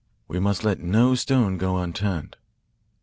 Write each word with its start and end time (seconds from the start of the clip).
We 0.27 0.39
must 0.39 0.63
let 0.63 0.79
no 0.79 1.13
stone 1.13 1.59
go 1.59 1.77
unturned." 1.77 2.35